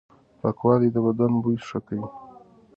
[0.39, 2.05] پاکوالي د بدن بوی ښه کوي.